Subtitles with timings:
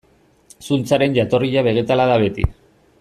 [0.69, 2.51] Zuntzaren jatorria begetala da beti.